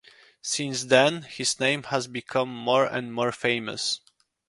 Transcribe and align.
Since 0.41 0.85
then 0.85 1.21
his 1.21 1.59
name 1.59 1.83
has 1.83 2.07
become 2.07 2.49
more 2.49 2.85
and 2.85 3.13
more 3.13 3.31
famous. 3.31 3.99